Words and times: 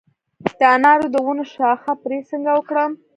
د 0.59 0.61
انارو 0.75 1.05
د 1.13 1.15
ونو 1.25 1.43
شاخه 1.53 1.91
بري 2.01 2.19
څنګه 2.29 2.51
وکړم؟ 2.55 2.91